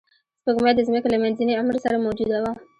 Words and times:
سپوږمۍ 0.41 0.71
د 0.75 0.79
ځمکې 0.87 1.07
له 1.11 1.17
منځني 1.23 1.53
عمر 1.61 1.75
سره 1.85 2.03
موجوده 2.05 2.37
وه 2.43 2.51